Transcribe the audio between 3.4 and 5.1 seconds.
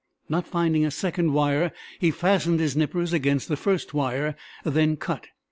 the first wire then